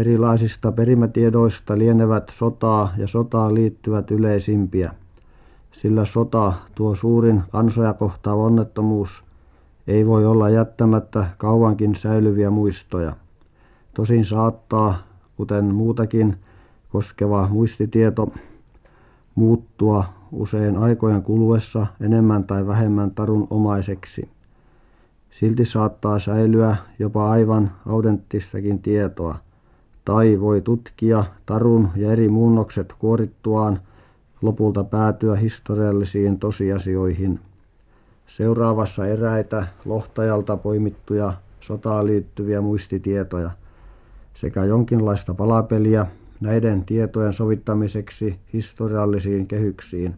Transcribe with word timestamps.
erilaisista 0.00 0.72
perimätiedoista 0.72 1.78
lienevät 1.78 2.32
sotaa 2.32 2.92
ja 2.96 3.06
sotaan 3.06 3.54
liittyvät 3.54 4.10
yleisimpiä, 4.10 4.94
sillä 5.72 6.04
sota, 6.04 6.52
tuo 6.74 6.94
suurin 6.94 7.42
kansoja 7.50 7.92
kohtaava 7.92 8.42
onnettomuus, 8.42 9.24
ei 9.86 10.06
voi 10.06 10.26
olla 10.26 10.48
jättämättä 10.48 11.26
kauankin 11.38 11.94
säilyviä 11.94 12.50
muistoja. 12.50 13.16
Tosin 13.94 14.24
saattaa, 14.24 15.02
kuten 15.36 15.64
muutakin 15.64 16.36
koskeva 16.88 17.48
muistitieto, 17.48 18.32
muuttua 19.34 20.04
usein 20.32 20.76
aikojen 20.76 21.22
kuluessa 21.22 21.86
enemmän 22.00 22.44
tai 22.44 22.66
vähemmän 22.66 23.10
tarunomaiseksi. 23.10 24.28
Silti 25.30 25.64
saattaa 25.64 26.18
säilyä 26.18 26.76
jopa 26.98 27.30
aivan 27.30 27.70
autenttistakin 27.86 28.82
tietoa, 28.82 29.38
tai 30.04 30.40
voi 30.40 30.60
tutkia 30.60 31.24
tarun 31.46 31.88
ja 31.96 32.12
eri 32.12 32.28
muunnokset 32.28 32.94
kuorittuaan 32.98 33.80
lopulta 34.42 34.84
päätyä 34.84 35.36
historiallisiin 35.36 36.38
tosiasioihin. 36.38 37.40
Seuraavassa 38.26 39.06
eräitä 39.06 39.66
Lohtajalta 39.84 40.56
poimittuja 40.56 41.32
sotaan 41.60 42.06
liittyviä 42.06 42.60
muistitietoja 42.60 43.50
sekä 44.34 44.64
jonkinlaista 44.64 45.34
palapeliä 45.34 46.06
näiden 46.40 46.84
tietojen 46.84 47.32
sovittamiseksi 47.32 48.38
historiallisiin 48.52 49.46
kehyksiin. 49.46 50.14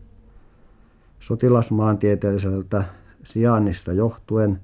Sotilasmaantieteelliseltä 1.20 2.84
sijainnista 3.24 3.92
johtuen 3.92 4.60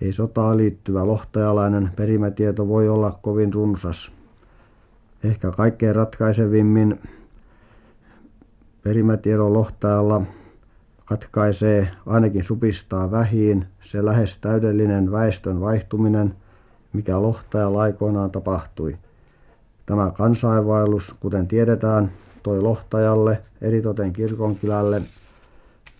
ei 0.00 0.12
sotaan 0.12 0.56
liittyvä 0.56 1.06
lohtajalainen 1.06 1.90
perimätieto 1.96 2.68
voi 2.68 2.88
olla 2.88 3.18
kovin 3.22 3.54
runsas. 3.54 4.12
Ehkä 5.24 5.50
kaikkein 5.50 5.96
ratkaisevimmin 5.96 7.00
perimätiedon 8.82 9.52
lohtajalla 9.52 10.22
katkaisee, 11.04 11.88
ainakin 12.06 12.44
supistaa 12.44 13.10
vähiin, 13.10 13.66
se 13.80 14.04
lähes 14.04 14.38
täydellinen 14.38 15.12
väestön 15.12 15.60
vaihtuminen, 15.60 16.36
mikä 16.92 17.22
Lohtajalla 17.22 17.82
aikoinaan 17.82 18.30
tapahtui. 18.30 18.96
Tämä 19.86 20.10
kansainvaellus, 20.10 21.14
kuten 21.20 21.48
tiedetään, 21.48 22.12
toi 22.42 22.60
Lohtajalle, 22.60 23.42
eritoten 23.60 24.12
kirkonkylälle, 24.12 25.02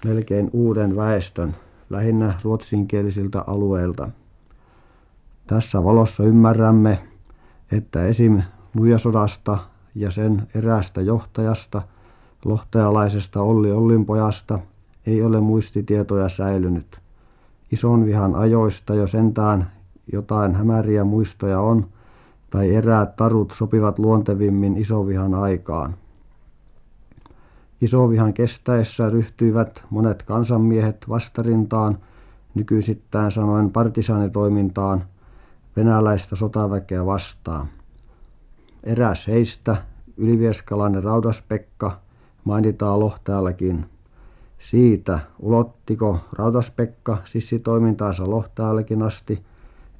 melkein 0.05 0.50
uuden 0.53 0.97
väestön, 0.97 1.56
lähinnä 1.91 2.34
ruotsinkielisiltä 2.42 3.44
alueilta. 3.47 4.09
Tässä 5.47 5.84
valossa 5.84 6.25
ymmärrämme, 6.25 6.98
että 7.72 8.06
esim. 8.06 8.42
Nuijasodasta 8.75 9.58
ja 9.94 10.11
sen 10.11 10.48
eräästä 10.55 11.00
johtajasta, 11.00 11.83
lohtajalaisesta 12.44 13.42
Olli 13.42 13.72
Ollinpojasta, 13.72 14.58
ei 15.06 15.22
ole 15.22 15.41
muistitietoja 15.41 16.28
säilynyt. 16.28 16.98
Isonvihan 17.72 18.34
ajoista 18.34 18.94
jo 18.94 19.06
sentään 19.06 19.70
jotain 20.12 20.55
hämäriä 20.55 21.05
muistoja 21.05 21.61
on, 21.61 21.86
tai 22.50 22.75
eräät 22.75 23.16
tarut 23.16 23.53
sopivat 23.56 23.98
luontevimmin 23.98 24.77
Isonvihan 24.77 25.34
aikaan. 25.34 25.94
Isovihan 27.81 28.34
kestäessä 28.34 29.11
ryhtyivät 29.11 29.84
monet 29.91 30.22
kansanmiehet 30.22 31.05
vastarintaan, 31.09 31.98
nykyisittäin 32.55 33.31
sanoen 33.31 33.70
partisaanitoimintaan, 33.70 35.05
venäläistä 35.77 36.36
sotaväkeä 36.36 37.06
vastaan. 37.06 37.66
Eräs 38.84 39.27
heistä, 39.27 39.77
ylivieskalainen 40.16 41.04
Raudas-Pekka, 41.04 41.90
mainitaan 42.44 43.00
Lohtajallakin. 43.00 43.86
Siitä, 44.59 45.19
ulottiko 45.38 46.19
Raudas-Pekka 46.32 47.16
sissitoimintaansa 47.25 48.31
Lohtajallekin 48.31 49.03
asti, 49.03 49.42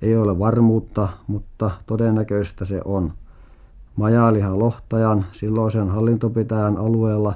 ei 0.03 0.17
ole 0.17 0.39
varmuutta, 0.39 1.09
mutta 1.27 1.71
todennäköistä 1.87 2.65
se 2.65 2.81
on. 2.85 3.13
Majaalihan 3.97 4.59
Lohtajan, 4.59 5.27
silloisen 5.33 5.89
hallintopitäjän 5.89 6.77
alueella, 6.77 7.35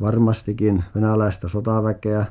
varmastikin 0.00 0.84
venäläistä 0.94 1.48
sotaväkeä, 1.48 2.26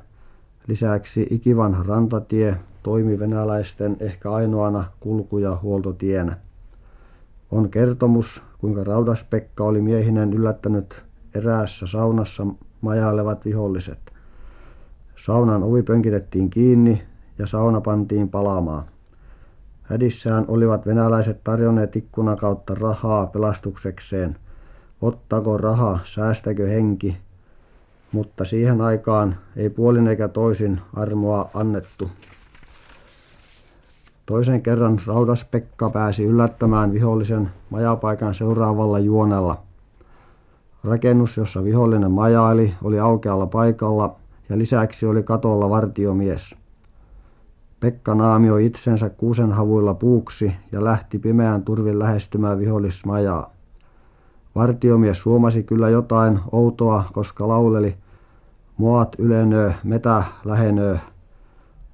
lisäksi 0.68 1.28
ikivanha 1.30 1.84
rantatie 1.84 2.58
toimi 2.84 3.20
venäläisten 3.20 3.98
ehkä 4.00 4.32
ainoana 4.32 4.84
kulku- 5.00 5.38
ja 5.38 5.58
huoltotienä. 5.62 6.38
On 7.56 7.70
kertomus, 7.70 8.42
kuinka 8.58 8.84
Raudas-Pekka 8.84 9.64
oli 9.64 9.82
miehinen 9.82 10.34
yllättänyt 10.34 11.04
eräässä 11.36 11.88
saunassa 11.88 12.48
majailevat 12.82 13.46
viholliset. 13.46 14.00
Saunan 15.16 15.64
ovi 15.64 15.84
pönkitettiin 15.84 16.50
kiinni 16.50 17.04
ja 17.38 17.48
sauna 17.48 17.82
pantiin 17.82 18.30
palamaan. 18.30 18.84
Hädissään 19.84 20.46
olivat 20.48 20.86
venäläiset 20.86 21.44
tarjonneet 21.44 21.96
ikkunan 21.96 22.38
kautta 22.38 22.76
rahaa 22.76 23.28
pelastuksekseen. 23.28 24.36
Ottako 25.02 25.58
raha, 25.58 26.00
säästäkö 26.04 26.68
henki, 26.68 27.18
mutta 28.12 28.46
siihen 28.46 28.82
aikaan 28.82 29.36
ei 29.56 29.70
puolin 29.70 30.08
eikä 30.08 30.28
toisin 30.28 30.82
armoa 30.94 31.50
annettu. 31.54 32.10
Toisen 34.26 34.62
kerran 34.62 35.02
Raudas-Pekka 35.08 35.90
pääsi 35.90 36.24
yllättämään 36.24 36.94
vihollisen 36.94 37.50
majapaikan 37.70 38.34
seuraavalla 38.34 39.00
juonella. 39.00 39.58
Rakennus, 40.84 41.38
jossa 41.38 41.64
vihollinen 41.64 42.12
majaili, 42.12 42.74
oli 42.84 43.00
aukealla 43.00 43.48
paikalla 43.48 44.16
ja 44.50 44.58
lisäksi 44.58 45.06
oli 45.06 45.24
katolla 45.24 45.70
vartiomies. 45.70 46.56
Pekka 47.80 48.16
naamioi 48.16 48.66
itsensä 48.66 49.10
kuusenhavuilla 49.10 49.94
puuksi 49.94 50.54
ja 50.72 50.84
lähti 50.84 51.20
pimeän 51.20 51.64
turvin 51.64 52.00
lähestymään 52.00 52.60
vihollismajaa. 52.60 53.52
Vartiomies 54.56 55.26
huomasi 55.26 55.64
kyllä 55.64 55.90
jotain 55.90 56.40
outoa, 56.52 57.04
koska 57.14 57.48
lauleli 57.48 57.96
Maat 58.78 59.16
ylenöö, 59.18 59.72
metä 59.84 60.24
lähenöö, 60.46 60.98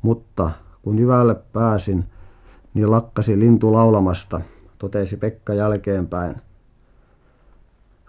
mutta 0.02 0.52
kun 0.82 1.00
jyvälle 1.00 1.36
pääsin, 1.54 2.06
niin 2.74 2.92
lakkasi 2.92 3.40
lintu 3.40 3.74
laulamasta, 3.74 4.42
totesi 4.78 5.18
Pekka 5.18 5.54
jälkeenpäin. 5.54 6.36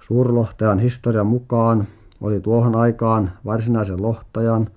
Suurlohtajan 0.01 0.79
historian 0.79 1.27
mukaan 1.27 1.87
oli 2.21 2.41
tuohon 2.41 2.77
aikaan 2.77 3.33
varsinaisen 3.45 4.03
lohtajan, 4.03 4.69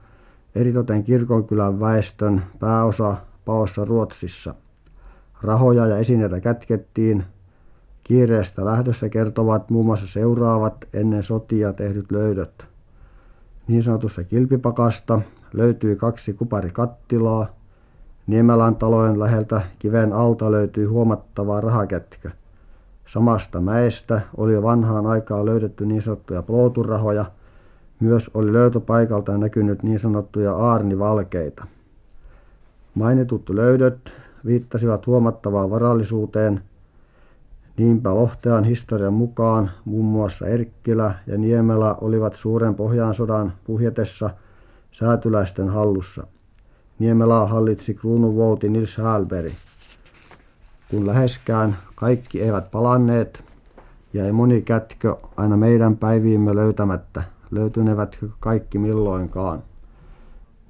eritoten 0.56 1.04
kirkonkylän 1.04 1.80
väestön 1.80 2.44
pääosa 2.60 3.16
paossa 3.46 3.86
Ruotsissa. 3.86 4.56
Rahoja 5.42 5.86
ja 5.86 5.98
esineitä 5.98 6.40
kätkettiin. 6.40 7.24
Kiireestä 8.04 8.66
lähdössä 8.66 9.10
kertovat 9.10 9.70
muun 9.70 9.86
muassa 9.86 10.08
seuraavat 10.08 10.86
ennen 10.94 11.24
sotia 11.24 11.74
tehdyt 11.74 12.12
löydöt. 12.12 12.66
Niin 13.68 13.84
sanotusta 13.84 14.24
kilpipakasta 14.24 15.22
löytyi 15.54 15.96
kaksi 15.96 16.34
kuparikattilaa. 16.34 17.48
Niemelän 18.28 18.76
talojen 18.76 19.20
läheltä 19.20 19.62
kiven 19.80 20.14
alta 20.14 20.52
löytyi 20.52 20.86
huomattava 20.86 21.62
rahakätkö. 21.62 22.32
Samasta 23.06 23.62
mäestä 23.62 24.22
oli 24.38 24.54
jo 24.54 24.64
vanhaan 24.64 25.06
aikaan 25.06 25.46
löydetty 25.46 25.86
niin 25.86 26.02
sanottuja 26.02 26.42
plooturahoja. 26.42 27.26
Myös 28.00 28.32
oli 28.34 28.54
löytöpaikalta 28.54 29.38
näkynyt 29.38 29.84
niin 29.84 30.00
sanottuja 30.00 30.54
aarnivalkeita. 30.54 31.68
Mainitut 32.96 33.50
löydöt 33.50 34.14
viittasivat 34.46 35.08
huomattavaan 35.08 35.70
varallisuuteen 35.70 36.62
Niinpä 37.78 38.16
Lohtean 38.16 38.64
historian 38.64 39.14
mukaan 39.14 39.72
muun 39.86 40.06
muassa 40.06 40.48
Erkkilä 40.48 41.14
ja 41.28 41.38
Niemelä 41.38 41.94
olivat 41.94 42.36
suuren 42.36 42.76
Pohjansodan 42.76 43.54
puhjetessa 43.64 44.30
säätyläisten 44.92 45.70
hallussa. 45.70 46.28
Niemelää 47.00 47.46
hallitsi 47.46 47.94
kruununvouti 47.94 48.70
Nils 48.70 48.98
Hälberg. 48.98 49.54
Kun 50.92 51.08
läheskään 51.08 51.78
kaikki 51.96 52.42
eivät 52.42 52.72
palanneet, 52.72 53.44
jäi 54.14 54.32
moni 54.32 54.62
kätkö 54.62 55.16
aina 55.38 55.58
meidän 55.58 55.98
päiviimme 55.98 56.56
löytämättä, 56.56 57.24
löytynevätkö 57.52 58.30
kaikki 58.40 58.78
milloinkaan. 58.78 59.64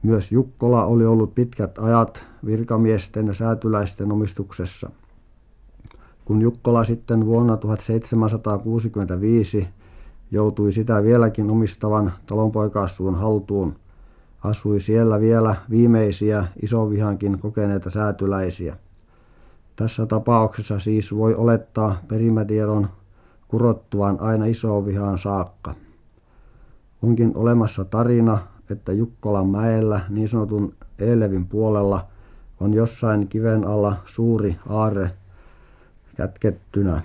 Myös 0.04 0.31
Jukkola 0.31 0.86
oli 0.86 1.06
ollut 1.06 1.36
pitkät 1.36 1.80
ajat 1.80 2.24
virkamiesten 2.45 3.28
ja 3.28 3.33
säätyläisten 3.33 4.12
omistuksessa. 4.12 4.89
Kun 6.25 6.42
Jukkola 6.42 6.83
sitten 6.83 7.25
vuonna 7.25 7.57
1765 7.57 9.68
joutui 10.31 10.71
sitä 10.71 11.04
vieläkin 11.04 11.51
omistavan 11.51 12.12
talonpoikaissuun 12.25 13.16
haltuun, 13.16 13.75
asui 14.45 14.80
siellä 14.80 15.19
vielä 15.19 15.56
viimeisiä 15.69 16.45
Isovihankin 16.62 17.39
kokeneita 17.39 17.89
säätyläisiä. 17.89 18.77
Tässä 19.75 20.06
tapauksessa 20.06 20.80
siis 20.80 21.15
voi 21.15 21.36
olettaa 21.36 22.01
perimätiedon 22.07 22.89
kurottuvan 23.47 24.18
aina 24.19 24.45
Isovihaan 24.45 25.18
saakka. 25.18 25.75
Onkin 27.03 27.31
olemassa 27.36 27.86
tarina, 27.86 28.38
että 28.69 28.92
Jukkolan 28.92 29.47
mäellä 29.47 30.01
niin 30.09 30.30
sanotun 30.30 30.74
Eelevin 31.00 31.45
puolella 31.45 32.07
on 32.59 32.74
jossain 32.74 33.27
kiven 33.27 33.68
alla 33.68 33.95
suuri 34.06 34.56
aarre 34.69 35.12
kätkettynä. 36.18 37.01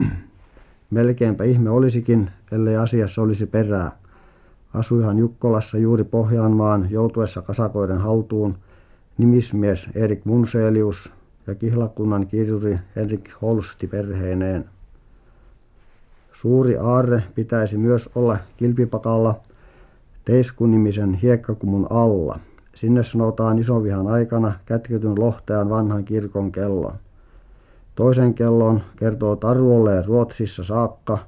Melkeinpä 0.90 1.44
ihme 1.44 1.70
olisikin, 1.70 2.30
ellei 2.52 2.76
asiassa 2.76 3.22
olisi 3.22 3.46
perää. 3.46 3.99
Asuihan 4.74 5.18
Jukkolassa 5.18 5.78
juuri 5.78 6.04
Pohjanmaan 6.04 6.86
joutuessa 6.90 7.42
kasakoiden 7.42 7.98
haltuun 7.98 8.58
nimismies 9.18 9.88
Erik 9.94 10.24
Munselius 10.24 11.12
ja 11.46 11.54
kihlakunnan 11.54 12.26
kirjuri 12.26 12.78
Henrik 12.96 13.30
Holsti 13.42 13.86
perheineen. 13.86 14.64
Suuri 16.32 16.76
aarre 16.76 17.22
pitäisi 17.34 17.78
myös 17.78 18.10
olla 18.14 18.38
Kilpipakalla 18.56 19.40
Teisku-nimisen 20.24 21.14
hiekkakumun 21.14 21.86
alla. 21.90 22.38
Sinne 22.74 23.02
sanotaan 23.02 23.58
Isovihan 23.58 24.06
aikana 24.06 24.52
kätketyn 24.66 25.20
Lohtean 25.20 25.70
vanhan 25.70 26.04
kirkon 26.04 26.52
kellon. 26.52 26.94
Toisen 27.94 28.34
kellon 28.34 28.80
kertoo 28.96 29.36
taru 29.36 29.76
olleen 29.76 30.04
Ruotsissa 30.04 30.64
saakka. 30.64 31.18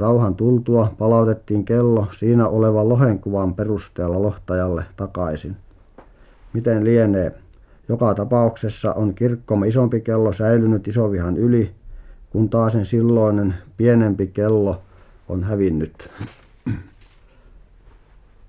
Rauhan 0.00 0.34
tultua 0.34 0.94
palautettiin 0.98 1.64
kello 1.64 2.06
siinä 2.18 2.48
olevan 2.48 2.88
lohenkuvan 2.88 3.54
perusteella 3.54 4.22
lohtajalle 4.22 4.84
takaisin. 4.96 5.56
Miten 6.52 6.84
lienee? 6.84 7.32
Joka 7.88 8.14
tapauksessa 8.14 8.92
on 8.92 9.14
kirkkomme 9.14 9.68
isompi 9.68 10.00
kello 10.00 10.32
säilynyt 10.32 10.88
Isovihan 10.88 11.36
yli, 11.36 11.70
kun 12.30 12.48
taasen 12.48 12.86
silloinen 12.86 13.54
pienempi 13.76 14.26
kello 14.26 14.82
on 15.28 15.44
hävinnyt. 15.44 16.10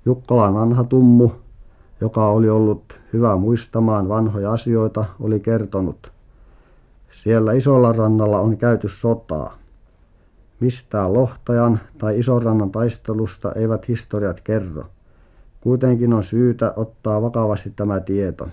Jukkolan 0.05 0.53
vanha 0.53 0.83
tummu, 0.83 1.29
joka 2.01 2.27
oli 2.27 2.49
ollut 2.49 2.99
hyvä 3.13 3.35
muistamaan 3.35 4.09
vanhoja 4.09 4.51
asioita, 4.51 5.05
oli 5.19 5.39
kertonut. 5.39 6.11
Siellä 7.11 7.53
Isolla 7.53 7.93
rannalla 7.93 8.39
on 8.39 8.57
käyty 8.57 8.89
sotaa. 8.89 9.60
Mistään 10.61 11.13
Lohtajan 11.13 11.79
tai 11.97 12.19
Isorannan 12.19 12.71
taistelusta 12.71 13.51
eivät 13.51 13.87
historiat 13.87 14.41
kerro. 14.41 14.85
Kuitenkin 15.61 16.13
on 16.13 16.23
syytä 16.23 16.73
ottaa 16.75 17.21
vakavasti 17.21 17.73
tämä 17.75 17.99
tieto. 17.99 18.47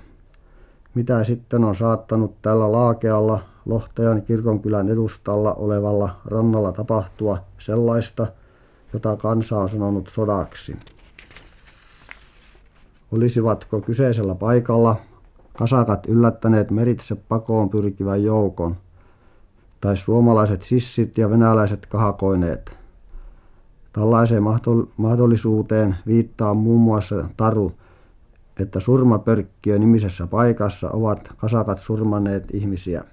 Mitä 0.94 1.25
sitten 1.25 1.64
on 1.64 1.75
saattanut 1.75 2.43
tällä 2.43 2.72
laakealla 2.72 3.40
Lohtajan 3.66 4.22
kirkonkylän 4.22 4.88
edustalla 4.88 5.55
olevalla 5.55 6.16
rannalla 6.25 6.72
tapahtua 6.72 7.38
sellaista, 7.58 8.26
jota 8.93 9.16
kansa 9.16 9.58
on 9.58 9.69
sanonut 9.69 10.11
sodaksi? 10.14 10.76
Olisivatko 13.12 13.81
kyseisellä 13.81 14.34
paikalla 14.34 14.96
kasakat 15.58 16.06
yllättäneet 16.06 16.70
meritse 16.70 17.14
pakoon 17.14 17.70
pyrkivän 17.70 18.22
joukon, 18.22 18.76
tai 19.80 19.96
suomalaiset 19.96 20.62
sissit 20.62 21.19
ja 21.19 21.30
venäläiset 21.30 21.86
kahakoineet? 21.86 22.78
Tällaiseen 23.92 24.42
mahdollisuuteen 24.96 25.96
viittaa 26.06 26.54
muun 26.54 26.80
muassa 26.80 27.28
taru, 27.36 27.72
että 28.60 28.80
Surmapörkkiö-nimisessä 28.80 30.26
paikassa 30.26 30.90
ovat 30.90 31.32
kasakat 31.36 31.78
surmanneet 31.78 32.44
ihmisiä. 32.52 33.04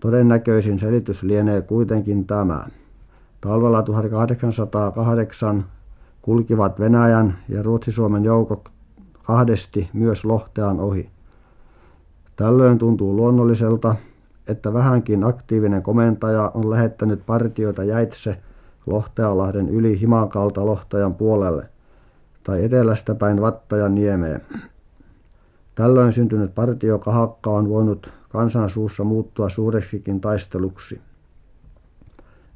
Todennäköisin 0.00 0.78
selitys 0.78 1.22
lienee 1.22 1.62
kuitenkin 1.62 2.26
tämä. 2.26 2.66
Talvella 3.40 3.82
1808 3.82 5.64
kulkivat 6.22 6.80
Venäjän 6.80 7.38
ja 7.48 7.62
Ruotsi-Suomen 7.62 8.24
joukot 8.24 8.68
kahdesti 9.22 9.90
myös 9.92 10.24
Lohtean 10.24 10.80
ohi. 10.80 11.10
Tällöin 12.36 12.78
tuntuu 12.78 13.16
luonnolliselta, 13.16 13.96
että 14.48 14.72
vähänkin 14.72 15.24
aktiivinen 15.24 15.82
komentaja 15.82 16.50
on 16.54 16.70
lähettänyt 16.70 17.26
partioita 17.26 17.84
jäitse 17.84 18.38
Lohteanlahden 18.86 19.68
yli 19.68 20.00
Himankalta 20.00 20.66
Lohtajan 20.66 21.14
puolelle 21.14 21.68
tai 22.44 22.64
etelästä 22.64 23.14
päin 23.14 23.40
Vattajan 23.40 23.94
niemeen. 23.94 24.40
Tällöin 25.74 26.12
syntynyt 26.12 26.54
partiokahakka 26.54 27.50
on 27.50 27.68
voinut 27.68 28.12
kansan 28.28 28.70
suussa 28.70 29.04
muuttua 29.04 29.48
suureksikin 29.48 30.20
taisteluksi. 30.20 31.00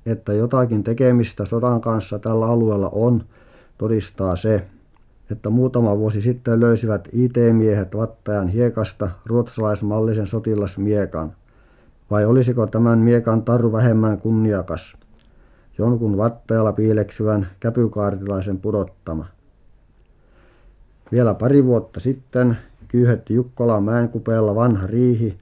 Että 0.06 0.32
jotakin 0.32 0.84
tekemistä 0.84 1.44
sodan 1.44 1.80
kanssa 1.80 2.18
tällä 2.18 2.46
alueella 2.46 2.88
on, 2.88 3.24
todistaa 3.78 4.36
se, 4.36 4.66
että 5.30 5.50
muutama 5.50 5.98
vuosi 5.98 6.22
sitten 6.22 6.60
löysivät 6.60 7.08
IT-miehet 7.12 7.96
Vattajan 7.96 8.48
hiekasta 8.48 9.10
ruotsalaismallisen 9.26 10.26
sotilasmiekan. 10.26 11.32
Vai 12.10 12.24
olisiko 12.24 12.66
tämän 12.66 12.98
miekan 12.98 13.42
taru 13.42 13.72
vähemmän 13.72 14.18
kunniakas? 14.18 14.96
Jonkun 15.78 16.16
Vattajalla 16.16 16.72
piileksyvän 16.72 17.48
käpykaartilaisen 17.60 18.58
pudottama. 18.58 19.26
Vielä 21.12 21.34
pari 21.34 21.64
vuotta 21.64 22.00
sitten 22.00 22.58
kyyhetti 22.88 23.34
Jukkolan 23.34 23.82
mäenkupeella 23.82 24.54
vanha 24.54 24.86
riihi, 24.86 25.38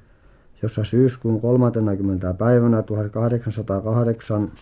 jossa 0.62 0.84
syyskuun 0.84 1.40
30. 1.40 2.34
päivänä 2.34 2.82
1808 2.82 4.52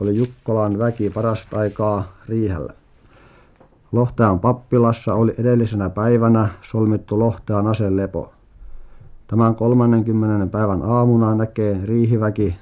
oli 0.00 0.16
Jukkolan 0.16 0.78
väki 0.78 1.10
parasta 1.10 1.58
aikaa 1.58 2.16
riihellä. 2.28 2.72
Lohtaan 3.92 4.40
pappilassa 4.40 5.14
oli 5.14 5.34
edellisenä 5.38 5.90
päivänä 5.90 6.48
solmittu 6.62 7.18
Lohtaan 7.18 7.66
aselepo. 7.66 8.35
Tämän 9.26 9.54
30. 9.54 10.46
päivän 10.46 10.82
aamuna 10.82 11.34
näkee 11.34 11.80
riihiväki, 11.84 12.56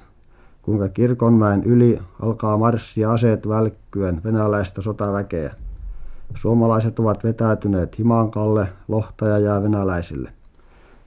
kuinka 0.61 0.89
Kirkonmäen 0.89 1.63
yli 1.63 1.99
alkaa 2.21 2.57
marssia 2.57 3.11
aseet 3.11 3.47
välkkyen 3.47 4.21
venäläistä 4.23 4.81
sotaväkeä. 4.81 5.53
Suomalaiset 6.35 6.99
ovat 6.99 7.23
vetäytyneet 7.23 7.99
Himankalle, 7.99 8.67
Lohtaja 8.87 9.39
jää 9.39 9.63
venäläisille. 9.63 10.31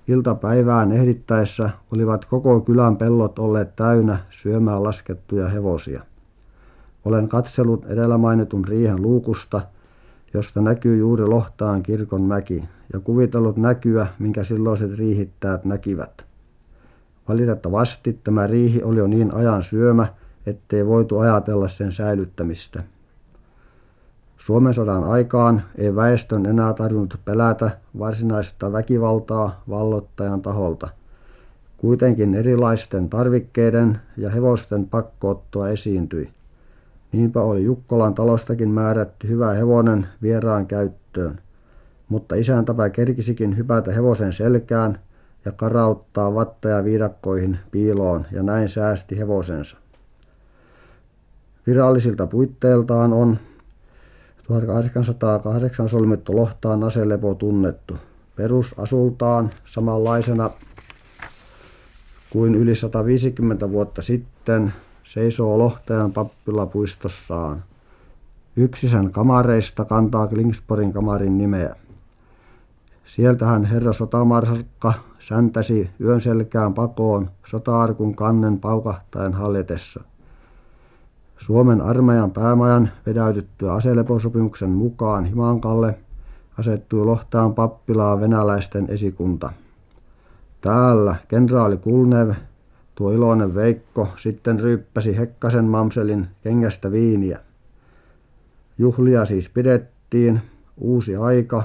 Iltapäivään 0.09 0.93
ehdittäessä 0.93 1.71
olivat 1.93 2.25
koko 2.25 2.61
kylän 2.61 2.97
pellot 2.97 3.39
olleet 3.39 3.77
täynnä 3.77 4.19
syömään 4.31 4.83
laskettuja 4.83 5.49
hevosia. 5.49 6.03
Olen 7.05 7.29
katsellut 7.29 7.87
edellä 7.87 8.19
mainitun 8.19 8.65
riihen 8.65 9.03
luukusta– 9.03 9.61
josta 10.35 10.61
näkyy 10.61 10.97
juuri 10.97 11.27
Lohtaan 11.27 11.83
mäki 12.27 12.65
ja 12.93 13.01
kuvitellut 13.01 13.57
näkyä, 13.57 14.07
minkä 14.19 14.45
silloiset 14.45 14.99
riihittäjät 14.99 15.65
näkivät. 15.65 16.25
Valitettavasti 17.29 18.21
tämä 18.25 18.47
riihi 18.47 18.83
oli 18.83 18.99
jo 18.99 19.07
niin 19.07 19.35
ajan 19.35 19.63
syömä, 19.63 20.07
ettei 20.47 20.87
voitu 20.87 21.19
ajatella 21.19 21.69
sen 21.69 21.93
säilyttämistä. 21.93 22.83
Suomen 24.39 24.75
sodan 24.75 25.05
aikaan 25.05 25.63
ei 25.79 25.95
väestön 25.95 26.47
enää 26.47 26.75
tarvinnut 26.75 27.21
pelätä 27.25 27.71
varsinaista 27.99 28.73
väkivaltaa 28.73 29.63
vallottajan 29.69 30.43
taholta. 30.43 30.89
Kuitenkin 31.77 32.35
erilaisten 32.35 33.09
tarvikkeiden 33.09 33.99
ja 34.17 34.31
hevosten 34.31 34.89
pakkoottoa 34.89 35.69
esiintyi. 35.69 36.38
Niinpä 37.13 37.43
oli 37.43 37.65
Jukkolan 37.65 38.15
talostakin 38.15 38.69
määrätty 38.69 39.29
hyvä 39.29 39.53
hevonen 39.53 40.07
vieraan 40.23 40.67
käyttöön, 40.67 41.39
mutta 42.09 42.35
isäntäpä 42.35 42.91
kerkisikin 42.91 43.57
hypätä 43.57 43.93
hevosen 43.93 44.33
selkään 44.33 44.99
ja 45.45 45.53
karauttaa 45.53 46.35
vattaja 46.35 46.85
viidakkoihin 46.85 47.59
piiloon 47.71 48.27
ja 48.33 48.43
näin 48.43 48.69
säästi 48.69 49.19
hevosensa. 49.19 49.77
Virallisilta 51.67 52.27
puitteiltaan 52.27 53.13
on 53.13 53.39
1808 54.47 55.89
solmittu 55.89 56.37
Lohtaan 56.37 56.85
aselepo 56.85 57.35
tunnettu. 57.35 57.97
Perusasultaan 58.37 59.51
samanlaisena 59.65 60.51
kuin 62.31 62.55
yli 62.55 62.77
150 62.77 63.71
vuotta 63.71 64.03
sitten 64.03 64.73
seisoo 65.09 65.59
Lohtajan 65.59 66.13
pappilapuistossaan. 66.13 67.65
Yksi 68.57 68.89
sen 68.89 69.13
kamareista 69.13 69.85
kantaa 69.85 70.27
Klingsporin 70.27 70.93
kamarin 70.93 71.39
nimeä. 71.39 71.77
Sieltähän 73.07 73.65
herra 73.65 73.93
sotamarskalkka 73.93 74.93
säntäsi 75.19 75.91
yön 76.01 76.21
selkään 76.21 76.75
pakoon 76.75 77.31
sota-arkun 77.47 78.15
kannen 78.15 78.59
paukahtaen 78.59 79.33
hallitessa. 79.35 80.01
Suomen 81.39 81.81
armeijan 81.81 82.31
päämajan 82.31 82.91
vedäytyttyä 83.07 83.73
aseleposopimuksen 83.73 84.71
mukaan 84.71 85.25
Himankalle 85.25 85.99
asettui 86.59 87.05
Lohtaan 87.05 87.55
pappilaan 87.55 88.21
venäläisten 88.21 88.87
esikunta. 88.89 89.53
täällä 90.61 91.17
kenraali 91.29 91.77
Kulnev 91.77 92.31
tuo 92.99 93.13
Iloinen 93.13 93.55
Veikko 93.55 94.09
sitten 94.17 94.61
ryyppäsi 94.61 95.19
Hekkasen 95.19 95.65
mamselin 95.65 96.27
kengästä 96.43 96.93
viiniä. 96.93 97.41
Juhlia 98.79 99.25
siis 99.25 99.49
pidettiin. 99.49 100.41
Uusi 100.79 101.17
aika 101.17 101.63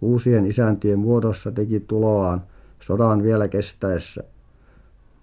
uusien 0.00 0.46
isäntien 0.46 0.98
muodossa 0.98 1.52
teki 1.52 1.80
tuloaan 1.80 2.42
sodan 2.80 3.22
vielä 3.22 3.48
kestäessä. 3.48 4.24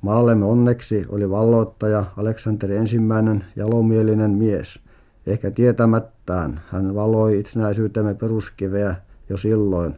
Maallemme 0.01 0.45
onneksi 0.45 1.05
oli 1.09 1.29
valloittaja 1.29 2.05
Aleksanteri 2.17 2.75
ensimmäinen 2.75 3.45
jalomielinen 3.55 4.31
mies. 4.31 4.79
Ehkä 5.27 5.51
tietämättään 5.51 6.61
hän 6.67 6.95
valoi 6.95 7.39
itsenäisyytemme 7.39 8.13
peruskiveä 8.13 8.95
jo 9.29 9.37
silloin, 9.37 9.95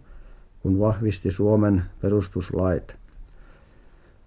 kun 0.64 0.80
vahvisti 0.80 1.32
Suomen 1.32 1.84
perustuslait. 2.02 3.01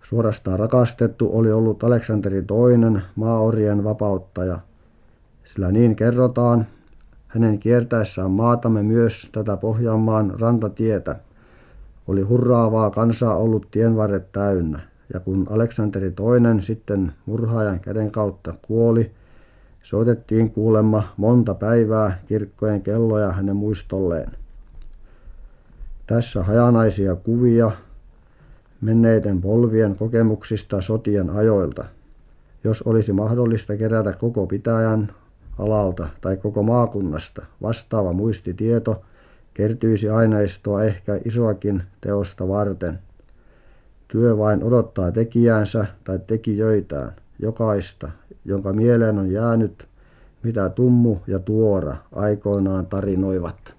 Suorastaan 0.05 0.59
rakastettu 0.59 1.31
oli 1.39 1.53
ollut 1.53 1.85
Aleksanteri 1.85 2.37
II, 2.37 3.01
maaorien 3.15 3.85
vapauttaja, 3.85 4.59
sillä 5.45 5.73
niin 5.73 5.97
kerrotaan 5.97 6.67
hänen 7.29 7.59
kiertäessään 7.59 8.31
maatamme 8.31 8.83
myös 8.83 9.29
tätä 9.33 9.57
Pohjanmaan 9.57 10.41
rantatietä. 10.41 11.17
Oli 12.09 12.23
hurraavaa 12.23 12.91
kansaa 12.91 13.37
ollut 13.37 13.69
tienvarret 13.71 14.33
täynnä. 14.33 14.81
Ja 15.15 15.21
kun 15.21 15.47
Aleksanteri 15.51 16.07
II 16.07 16.63
sitten 16.63 17.13
murhaajan 17.27 17.81
käden 17.81 18.11
kautta 18.11 18.55
kuoli 18.63 19.11
soitettiin 19.83 20.51
kuulemma 20.51 21.03
monta 21.17 21.55
päivää 21.55 22.19
kirkkojen 22.27 22.83
kelloja 22.83 23.33
hänen 23.33 23.57
muistolleen. 23.57 24.33
Tässä 26.07 26.43
hajanaisia 26.43 27.17
kuvia 27.17 27.71
menneiden 28.85 29.41
polvien 29.41 29.97
kokemuksista 29.97 30.83
sotien 30.83 31.31
ajoilta. 31.31 31.85
Jos 32.65 32.83
olisi 32.83 33.13
mahdollista 33.13 33.77
kerätä 33.77 34.13
koko 34.13 34.47
pitäjän 34.47 35.13
alalta 35.59 36.09
tai 36.21 36.37
koko 36.37 36.63
maakunnasta 36.63 37.43
vastaava 37.63 38.13
muistitieto 38.13 39.03
kertyisi 39.55 40.09
aineistoa 40.09 40.85
ehkä 40.85 41.21
isoakin 41.25 41.83
teosta 42.01 42.49
varten. 42.49 42.99
Työ 44.09 44.39
vain 44.39 44.65
odottaa 44.65 45.13
tekijäänsä 45.13 45.87
tai 46.05 46.19
tekijöitään, 46.27 47.13
jokaista, 47.39 48.11
jonka 48.45 48.73
mieleen 48.73 49.19
on 49.19 49.31
jäänyt, 49.31 49.87
mitä 50.43 50.69
Tummu 50.69 51.17
ja 51.27 51.39
Tuora 51.39 51.97
aikoinaan 52.13 52.87
tarinoivat 52.87 53.75